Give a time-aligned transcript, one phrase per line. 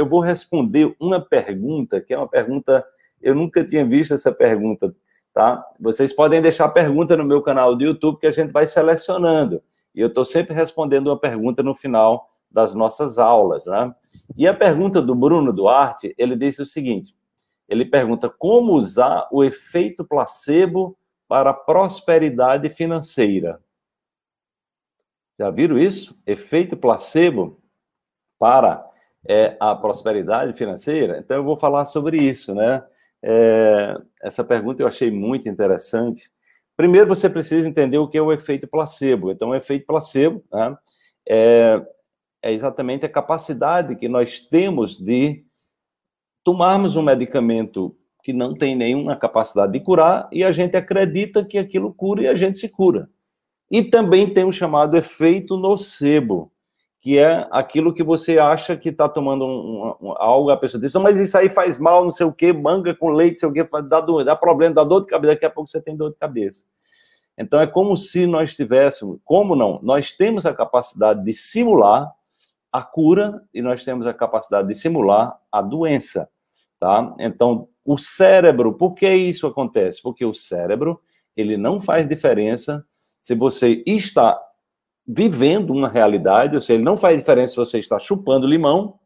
[0.00, 2.82] eu vou responder uma pergunta, que é uma pergunta,
[3.20, 4.94] eu nunca tinha visto essa pergunta,
[5.34, 5.62] tá?
[5.78, 9.62] Vocês podem deixar pergunta no meu canal do YouTube, que a gente vai selecionando.
[9.94, 13.94] E eu estou sempre respondendo uma pergunta no final das nossas aulas, né?
[14.38, 17.14] E a pergunta do Bruno Duarte, ele disse o seguinte:
[17.68, 20.96] ele pergunta como usar o efeito placebo
[21.28, 23.60] para a prosperidade financeira.
[25.38, 26.18] Já viram isso?
[26.26, 27.60] Efeito placebo
[28.38, 28.89] para
[29.28, 31.18] é, a prosperidade financeira?
[31.18, 32.82] Então eu vou falar sobre isso, né?
[33.22, 36.30] É, essa pergunta eu achei muito interessante.
[36.76, 39.30] Primeiro, você precisa entender o que é o efeito placebo.
[39.30, 40.76] Então, o efeito placebo né,
[41.28, 41.86] é,
[42.42, 45.44] é exatamente a capacidade que nós temos de
[46.42, 51.58] tomarmos um medicamento que não tem nenhuma capacidade de curar e a gente acredita que
[51.58, 53.10] aquilo cura e a gente se cura.
[53.70, 56.50] E também tem o chamado efeito nocebo,
[57.00, 60.94] que é aquilo que você acha que está tomando um, um, algo, a pessoa diz,
[60.96, 63.66] mas isso aí faz mal, não sei o quê, manga com leite, sei o quê,
[63.88, 66.66] dá, dá problema, dá dor de cabeça, daqui a pouco você tem dor de cabeça.
[67.38, 69.80] Então é como se nós tivéssemos, como não?
[69.82, 72.12] Nós temos a capacidade de simular
[72.70, 76.28] a cura e nós temos a capacidade de simular a doença,
[76.78, 77.14] tá?
[77.18, 80.02] Então, o cérebro, por que isso acontece?
[80.02, 81.00] Porque o cérebro,
[81.34, 82.84] ele não faz diferença
[83.22, 84.38] se você está
[85.12, 88.98] vivendo uma realidade, ou seja, não faz diferença se você está chupando limão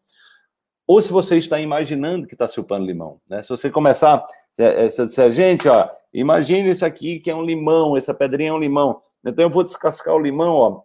[0.86, 3.40] ou se você está imaginando que está chupando limão, né?
[3.42, 7.42] Se você começar, se, se, se a gente, ó, imagine isso aqui que é um
[7.42, 10.82] limão, essa pedrinha é um limão, então eu vou descascar o limão, ó,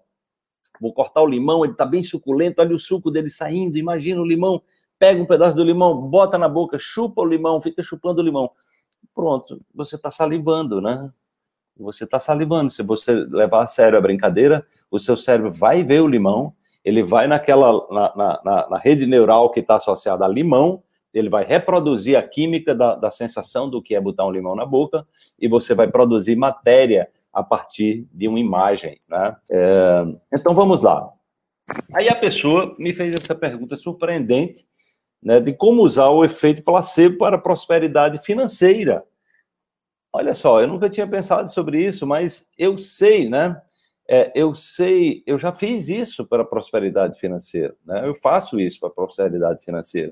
[0.80, 4.26] vou cortar o limão, ele está bem suculento, olha o suco dele saindo, imagina o
[4.26, 4.62] limão,
[4.98, 8.50] pega um pedaço do limão, bota na boca, chupa o limão, fica chupando o limão.
[9.14, 11.12] Pronto, você está salivando, né?
[11.84, 12.70] Você está salivando.
[12.70, 17.04] Se você levar a sério a brincadeira, o seu cérebro vai ver o limão, ele
[17.04, 22.18] vai naquela na, na, na rede neural que está associada a limão, ele vai reproduzir
[22.18, 25.06] a química da, da sensação do que é botar um limão na boca,
[25.40, 29.00] e você vai produzir matéria a partir de uma imagem.
[29.10, 29.36] Né?
[29.52, 31.10] É, então vamos lá.
[31.94, 34.68] Aí a pessoa me fez essa pergunta surpreendente
[35.22, 39.04] né, de como usar o efeito placebo para prosperidade financeira.
[40.12, 43.62] Olha só, eu nunca tinha pensado sobre isso, mas eu sei, né?
[44.08, 48.08] É, eu sei, eu já fiz isso para a prosperidade financeira, né?
[48.08, 50.12] Eu faço isso para a prosperidade financeira.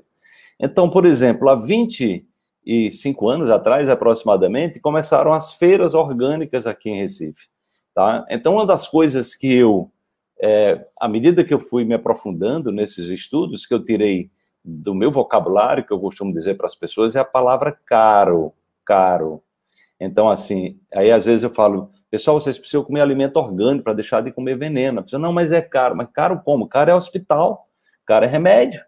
[0.60, 7.48] Então, por exemplo, há 25 anos atrás, aproximadamente, começaram as feiras orgânicas aqui em Recife,
[7.92, 8.24] tá?
[8.30, 9.90] Então, uma das coisas que eu,
[10.40, 14.30] é, à medida que eu fui me aprofundando nesses estudos, que eu tirei
[14.64, 18.52] do meu vocabulário, que eu costumo dizer para as pessoas, é a palavra caro,
[18.84, 19.42] caro.
[20.00, 24.22] Então, assim, aí às vezes eu falo, pessoal, vocês precisam comer alimento orgânico para deixar
[24.22, 25.02] de comer veneno.
[25.02, 25.96] Pessoa, não, mas é caro.
[25.96, 26.68] Mas caro como?
[26.68, 27.66] Caro é hospital,
[28.06, 28.80] caro é remédio,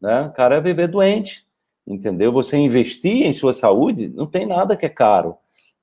[0.00, 0.32] né?
[0.34, 1.46] Caro é viver doente,
[1.86, 2.32] entendeu?
[2.32, 5.36] Você investir em sua saúde, não tem nada que é caro.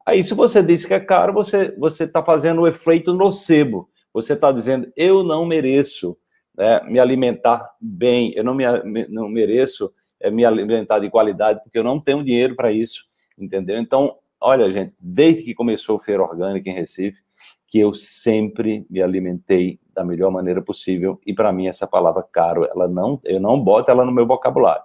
[0.06, 3.90] Aí, se você diz que é caro, você está fazendo o efeito nocebo.
[4.14, 6.18] Você está dizendo, eu não mereço
[6.58, 8.66] né, me alimentar bem, eu não, me,
[9.10, 13.06] não mereço é, me alimentar de qualidade, porque eu não tenho dinheiro para isso,
[13.38, 13.78] entendeu?
[13.78, 17.22] Então, olha, gente, desde que começou a Feira Orgânica em Recife,
[17.68, 22.66] que eu sempre me alimentei da melhor maneira possível, e para mim essa palavra caro,
[22.66, 24.84] ela não, eu não boto ela no meu vocabulário,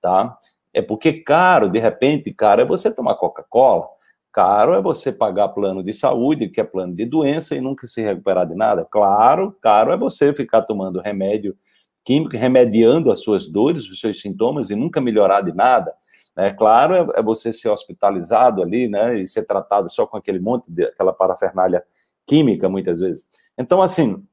[0.00, 0.38] tá?
[0.72, 3.88] É porque caro, de repente, caro é você tomar Coca-Cola,
[4.32, 8.00] Caro é você pagar plano de saúde, que é plano de doença, e nunca se
[8.00, 8.86] recuperar de nada.
[8.88, 11.56] Claro, caro é você ficar tomando remédio
[12.04, 15.92] químico, remediando as suas dores, os seus sintomas, e nunca melhorar de nada.
[16.36, 20.38] É claro, é, é você ser hospitalizado ali, né, e ser tratado só com aquele
[20.38, 21.84] monte de aquela parafernália
[22.26, 23.26] química, muitas vezes.
[23.58, 24.24] Então, assim,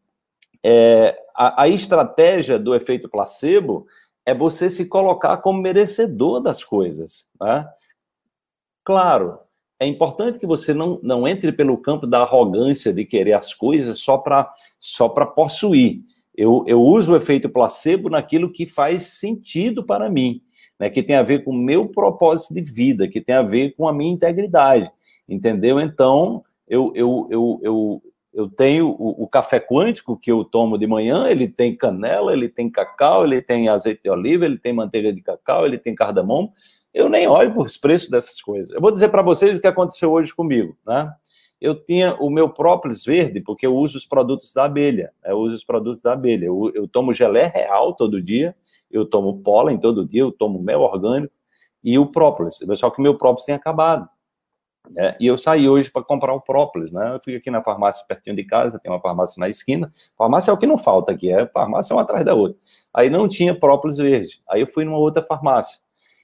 [0.64, 3.86] é, a, a estratégia do efeito placebo
[4.26, 7.68] é você se colocar como merecedor das coisas, né?
[8.84, 9.40] Claro,
[9.80, 14.00] é importante que você não, não entre pelo campo da arrogância de querer as coisas
[14.00, 16.02] só para só possuir.
[16.36, 20.42] Eu, eu uso o efeito placebo naquilo que faz sentido para mim,
[20.80, 23.76] né, que tem a ver com o meu propósito de vida, que tem a ver
[23.76, 24.92] com a minha integridade,
[25.28, 25.80] entendeu?
[25.80, 28.04] Então, eu, eu, eu, eu,
[28.34, 32.50] eu tenho o, o, café quântico que eu tomo de manhã, ele tem canela, ele
[32.50, 36.54] tem cacau, ele tem azeite de oliva, ele tem manteiga de cacau, ele tem cardamomo,
[36.94, 38.72] eu nem olho por os preços dessas coisas.
[38.72, 41.12] Eu vou dizer para vocês o que aconteceu hoje comigo, né?
[41.60, 45.32] Eu tinha o meu própolis verde, porque eu uso os produtos da abelha, né?
[45.32, 46.46] eu uso os produtos da abelha.
[46.46, 48.56] Eu, eu tomo gelé real todo dia,
[48.92, 51.34] eu tomo pólen todo dia, eu tomo mel orgânico
[51.84, 52.60] e o própolis.
[52.76, 54.10] Só que o meu própolis tem acabado.
[54.98, 57.16] É, e eu saí hoje para comprar o própolis, né?
[57.16, 59.92] Eu fui aqui na farmácia pertinho de casa, tem uma farmácia na esquina.
[60.18, 62.58] Farmácia é o que não falta aqui, é farmácia uma atrás da outra.
[62.94, 64.42] Aí não tinha própolis verde.
[64.48, 65.80] Aí eu fui numa outra farmácia.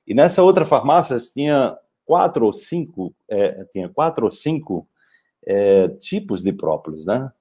[0.08, 4.88] E nessa outra farmácia tinha quatro ou cinco, é, tinha quatro ou cinco
[5.46, 7.32] é, tipos de própolis, né?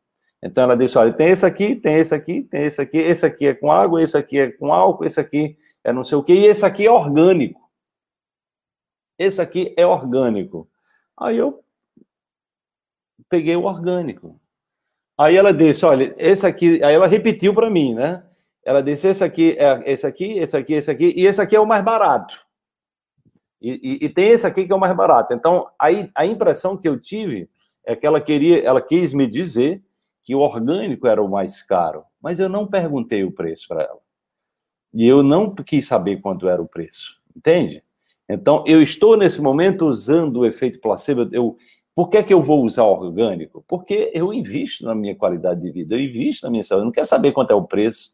[0.42, 3.46] Então ela disse: olha, tem esse aqui, tem esse aqui, tem esse aqui, esse aqui
[3.46, 6.34] é com água, esse aqui é com álcool, esse aqui é não sei o quê,
[6.34, 7.60] e esse aqui é orgânico.
[9.18, 10.68] Esse aqui é orgânico.
[11.16, 11.62] Aí eu
[13.28, 14.40] peguei o orgânico.
[15.16, 16.82] Aí ela disse: olha, esse aqui.
[16.82, 18.24] Aí ela repetiu para mim, né?
[18.64, 21.60] Ela disse: esse aqui é esse aqui, esse aqui, esse aqui, e esse aqui é
[21.60, 22.44] o mais barato.
[23.60, 25.32] E, e, e tem esse aqui que é o mais barato.
[25.32, 27.48] Então, aí a impressão que eu tive
[27.86, 29.80] é que ela queria, ela quis me dizer
[30.22, 33.98] que o orgânico era o mais caro, mas eu não perguntei o preço para ela.
[34.94, 37.82] E eu não quis saber quanto era o preço, entende?
[38.28, 41.28] Então, eu estou nesse momento usando o efeito placebo.
[41.32, 41.56] Eu,
[41.94, 43.64] por que, é que eu vou usar orgânico?
[43.66, 46.82] Porque eu invisto na minha qualidade de vida, eu invisto na minha saúde.
[46.82, 48.10] Eu não quero saber quanto é o preço.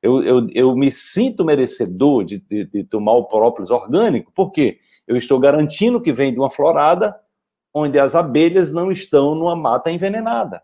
[0.00, 5.16] Eu, eu, eu me sinto merecedor de, de, de tomar o própolis orgânico, porque eu
[5.16, 7.14] estou garantindo que vem de uma florada
[7.74, 10.62] onde as abelhas não estão numa mata envenenada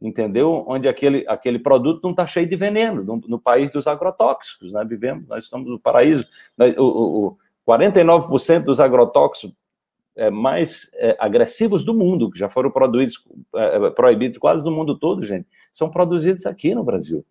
[0.00, 0.64] entendeu?
[0.66, 4.84] Onde aquele, aquele produto não está cheio de veneno, no, no, país dos agrotóxicos, né?
[4.84, 6.26] Vivemos, nós estamos no paraíso.
[6.78, 9.54] O, o, o 49% dos agrotóxicos
[10.18, 13.24] é, mais é, agressivos do mundo, que já foram produzidos,
[13.54, 17.24] é, é, proibidos quase no mundo todo, gente, são produzidos aqui no Brasil.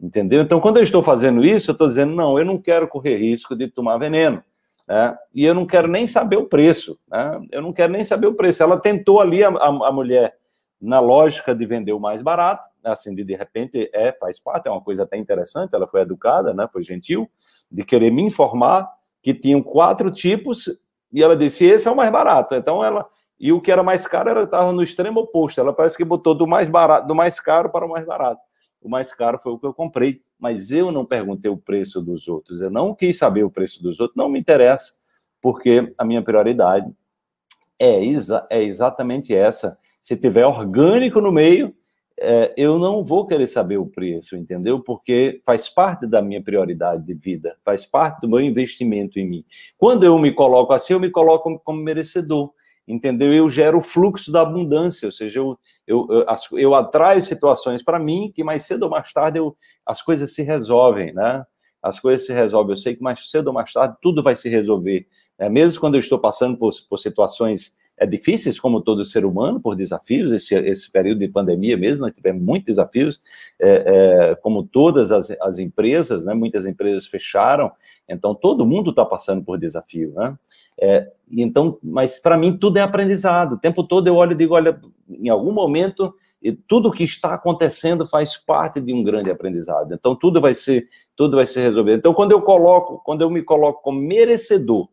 [0.00, 0.42] Entendeu?
[0.42, 3.54] Então, quando eu estou fazendo isso, eu estou dizendo, não, eu não quero correr risco
[3.54, 4.42] de tomar veneno.
[4.88, 5.16] Né?
[5.34, 6.98] E eu não quero nem saber o preço.
[7.06, 7.40] Né?
[7.52, 8.62] Eu não quero nem saber o preço.
[8.62, 10.34] Ela tentou ali, a, a, a mulher,
[10.80, 14.70] na lógica de vender o mais barato, assim, de, de repente, é, faz parte, é
[14.70, 17.28] uma coisa até interessante, ela foi educada, né, foi gentil,
[17.70, 18.90] de querer me informar
[19.22, 20.68] que tinham quatro tipos,
[21.12, 23.06] e ela disse, esse é o mais barato, então ela,
[23.38, 26.34] e o que era mais caro era estava no extremo oposto, ela parece que botou
[26.34, 28.40] do mais barato, do mais caro para o mais barato,
[28.80, 32.26] o mais caro foi o que eu comprei, mas eu não perguntei o preço dos
[32.26, 34.94] outros, eu não quis saber o preço dos outros, não me interessa,
[35.42, 36.90] porque a minha prioridade
[37.78, 41.74] é, exa é exatamente essa, se tiver orgânico no meio,
[42.22, 44.78] é, eu não vou querer saber o preço, entendeu?
[44.78, 49.44] Porque faz parte da minha prioridade de vida, faz parte do meu investimento em mim.
[49.78, 52.52] Quando eu me coloco assim, eu me coloco como merecedor,
[52.86, 53.32] entendeu?
[53.32, 57.98] Eu gero o fluxo da abundância, ou seja, eu, eu, eu, eu atraio situações para
[57.98, 59.56] mim que mais cedo ou mais tarde eu,
[59.86, 61.44] as coisas se resolvem, né?
[61.82, 62.72] As coisas se resolvem.
[62.72, 65.06] Eu sei que mais cedo ou mais tarde tudo vai se resolver.
[65.38, 65.48] Né?
[65.48, 69.76] Mesmo quando eu estou passando por, por situações é, difíceis, como todo ser humano, por
[69.76, 70.32] desafios.
[70.32, 73.20] Esse, esse período de pandemia mesmo, nós tivemos muitos desafios,
[73.60, 76.32] é, é, como todas as, as empresas, né?
[76.32, 77.70] Muitas empresas fecharam,
[78.08, 80.34] então todo mundo está passando por desafio, né?
[80.80, 83.52] É, então, mas para mim tudo é aprendizado.
[83.52, 84.80] O tempo todo eu olho e digo, olha,
[85.10, 86.14] em algum momento
[86.66, 89.92] tudo que está acontecendo faz parte de um grande aprendizado.
[89.92, 91.98] Então tudo vai ser, tudo vai ser resolvido.
[91.98, 94.88] Então quando eu coloco, quando eu me coloco como merecedor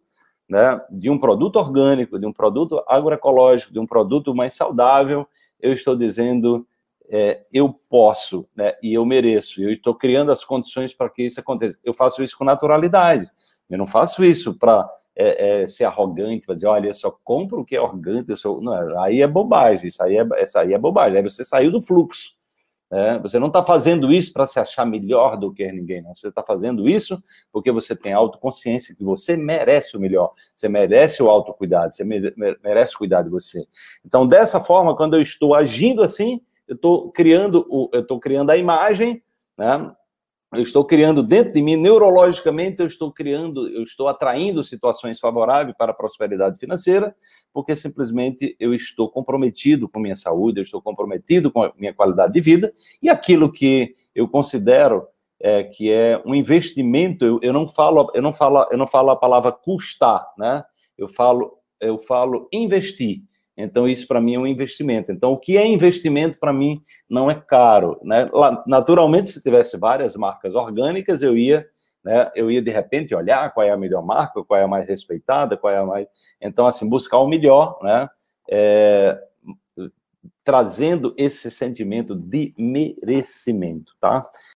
[0.49, 5.27] né, de um produto orgânico, de um produto agroecológico, de um produto mais saudável,
[5.59, 6.65] eu estou dizendo
[7.09, 9.61] é, eu posso né, e eu mereço.
[9.61, 11.77] Eu estou criando as condições para que isso aconteça.
[11.83, 13.29] Eu faço isso com naturalidade.
[13.69, 17.61] Eu não faço isso para é, é, ser arrogante, para dizer, olha, eu só compro
[17.61, 18.31] o que é orgânico.
[18.31, 18.61] Eu sou...
[18.61, 19.87] Não, aí é bobagem.
[19.87, 21.17] Isso aí é, essa aí é bobagem.
[21.17, 22.36] Aí você saiu do fluxo.
[22.89, 26.15] É, você não está fazendo isso para se achar melhor do que ninguém, não.
[26.15, 31.21] Você está fazendo isso porque você tem autoconsciência que você merece o melhor, você merece
[31.21, 33.67] o autocuidado, você merece cuidar de você.
[34.05, 38.51] Então, dessa forma, quando eu estou agindo assim, eu estou criando, o, eu estou criando
[38.51, 39.21] a imagem,
[39.57, 39.91] né?
[40.53, 45.75] Eu estou criando dentro de mim, neurologicamente, eu estou criando, eu estou atraindo situações favoráveis
[45.77, 47.13] para a prosperidade financeira,
[47.53, 52.31] porque simplesmente eu estou comprometido com minha saúde, eu estou comprometido com a minha qualidade
[52.31, 55.05] de vida, e aquilo que eu considero
[55.39, 59.11] é, que é um investimento, eu, eu, não falo, eu não falo, eu não falo
[59.11, 60.63] a palavra custar, né?
[60.97, 63.21] Eu falo, eu falo investir.
[63.57, 65.11] Então, isso para mim é um investimento.
[65.11, 67.99] Então, o que é investimento para mim não é caro.
[68.03, 68.29] Né?
[68.67, 71.65] Naturalmente, se tivesse várias marcas orgânicas, eu ia,
[72.03, 74.87] né, eu ia de repente olhar qual é a melhor marca, qual é a mais
[74.87, 76.07] respeitada, qual é a mais.
[76.39, 78.07] Então, assim, buscar o melhor, né?
[78.49, 79.19] É,
[80.43, 84.29] trazendo esse sentimento de merecimento, tá?